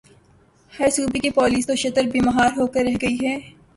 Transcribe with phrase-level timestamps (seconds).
[0.73, 3.35] ہر صوبے کی پولیس تو شتر بے مہار ہو کے رہ گئی ہے۔